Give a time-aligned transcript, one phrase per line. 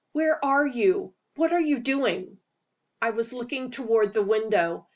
[0.13, 1.13] Where are you?
[1.35, 2.39] What are you doing?"
[3.03, 4.87] I was looking toward the window.